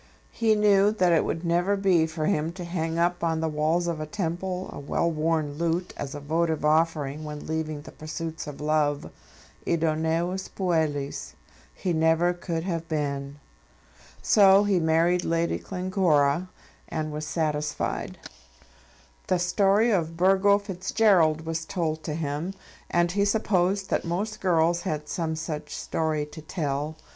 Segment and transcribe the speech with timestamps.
[0.31, 3.85] He knew that it would never be for him to hang up on the walls
[3.85, 8.47] of a temple a well worn lute as a votive offering when leaving the pursuits
[8.47, 9.11] of love.
[9.67, 11.35] Idoneus puellis
[11.75, 13.39] he never could have been.
[14.23, 16.49] So he married Lady Glencora
[16.89, 18.17] and was satisfied.
[19.27, 22.55] The story of Burgo Fitzgerald was told to him,
[22.89, 26.95] and he supposed that most girls had some such story to tell.